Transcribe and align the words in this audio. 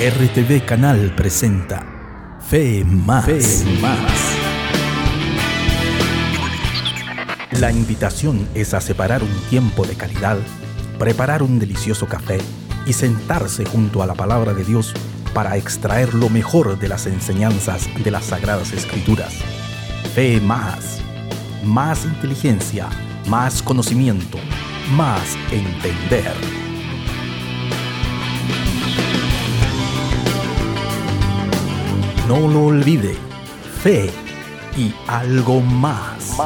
RTV 0.00 0.64
Canal 0.64 1.12
presenta 1.16 1.84
Fe 2.48 2.84
Más. 2.84 3.64
Más. 3.82 4.36
La 7.58 7.72
invitación 7.72 8.48
es 8.54 8.74
a 8.74 8.80
separar 8.80 9.24
un 9.24 9.34
tiempo 9.50 9.84
de 9.84 9.96
calidad, 9.96 10.38
preparar 11.00 11.42
un 11.42 11.58
delicioso 11.58 12.06
café 12.06 12.38
y 12.86 12.92
sentarse 12.92 13.64
junto 13.64 14.00
a 14.00 14.06
la 14.06 14.14
palabra 14.14 14.54
de 14.54 14.62
Dios 14.62 14.94
para 15.34 15.56
extraer 15.56 16.14
lo 16.14 16.28
mejor 16.28 16.78
de 16.78 16.86
las 16.86 17.08
enseñanzas 17.08 17.88
de 18.04 18.12
las 18.12 18.26
Sagradas 18.26 18.72
Escrituras. 18.72 19.34
Fe 20.14 20.40
Más. 20.40 21.00
Más 21.64 22.04
inteligencia, 22.04 22.88
más 23.26 23.62
conocimiento, 23.62 24.38
más 24.92 25.36
entender. 25.50 26.67
No 32.28 32.46
lo 32.46 32.66
olvide, 32.66 33.16
fe 33.82 34.10
y 34.76 34.94
algo 35.06 35.62
más. 35.62 36.36